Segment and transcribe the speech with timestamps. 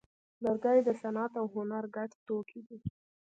[0.43, 2.79] لرګی د صنعت او هنر ګډ توکی دی.